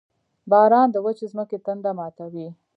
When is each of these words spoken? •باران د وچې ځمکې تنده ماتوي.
•باران 0.51 0.87
د 0.91 0.95
وچې 1.05 1.25
ځمکې 1.31 1.57
تنده 1.65 1.91
ماتوي. 1.97 2.47